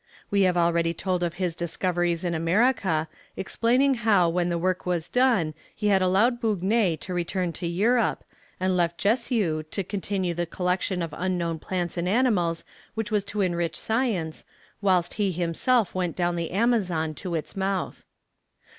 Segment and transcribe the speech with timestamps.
[0.31, 3.07] We have already told of his discoveries in America,
[3.37, 8.23] explaining how when the work was done he had allowed Bougner to return to Europe,
[8.59, 12.63] and left Jussieu to continue the collection of unknown plants and animals
[12.95, 14.43] which was to enrich science,
[14.81, 18.03] whilst he himself went down the Amazon to its Mouth.